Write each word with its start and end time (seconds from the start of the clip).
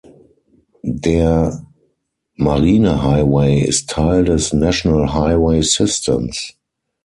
Der 0.81 1.63
Marine 2.33 3.03
Highway 3.03 3.59
ist 3.61 3.91
Teil 3.91 4.23
des 4.25 4.51
"National 4.51 5.13
Highway 5.13 5.61
Systems". 5.61 6.55